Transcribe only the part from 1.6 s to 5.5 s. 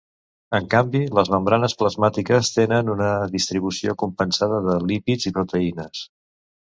plasmàtiques tenen una distribució compensada de lípids i